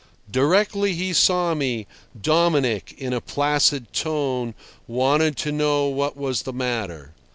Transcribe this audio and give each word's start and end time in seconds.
Directly 0.31 0.93
he 0.95 1.13
saw 1.13 1.53
me, 1.53 1.85
Dominic, 2.19 2.95
in 2.97 3.13
a 3.13 3.21
placid 3.21 3.93
tone, 3.93 4.55
wanted 4.87 5.37
to 5.37 5.51
know 5.51 5.89
what 5.89 6.17
was 6.17 6.41
the 6.41 6.53
matter. 6.53 7.13